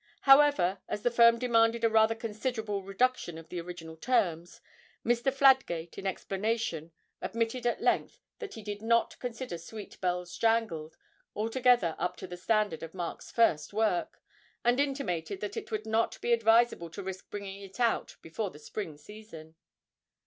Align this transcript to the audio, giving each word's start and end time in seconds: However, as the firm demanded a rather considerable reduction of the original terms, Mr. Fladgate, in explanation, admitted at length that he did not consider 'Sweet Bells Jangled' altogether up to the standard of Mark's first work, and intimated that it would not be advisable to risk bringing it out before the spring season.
However, 0.21 0.79
as 0.89 1.03
the 1.03 1.11
firm 1.11 1.37
demanded 1.37 1.83
a 1.83 1.87
rather 1.87 2.15
considerable 2.15 2.81
reduction 2.81 3.37
of 3.37 3.49
the 3.49 3.61
original 3.61 3.95
terms, 3.95 4.59
Mr. 5.05 5.31
Fladgate, 5.31 5.95
in 5.95 6.07
explanation, 6.07 6.91
admitted 7.21 7.67
at 7.67 7.83
length 7.83 8.19
that 8.39 8.55
he 8.55 8.63
did 8.63 8.81
not 8.81 9.19
consider 9.19 9.59
'Sweet 9.59 10.01
Bells 10.01 10.35
Jangled' 10.35 10.97
altogether 11.35 11.95
up 11.99 12.15
to 12.17 12.25
the 12.25 12.35
standard 12.35 12.81
of 12.81 12.95
Mark's 12.95 13.29
first 13.29 13.73
work, 13.73 14.23
and 14.65 14.79
intimated 14.79 15.39
that 15.41 15.55
it 15.55 15.69
would 15.69 15.85
not 15.85 16.19
be 16.19 16.33
advisable 16.33 16.89
to 16.89 17.03
risk 17.03 17.29
bringing 17.29 17.61
it 17.61 17.79
out 17.79 18.15
before 18.23 18.49
the 18.49 18.57
spring 18.57 18.97
season. 18.97 19.53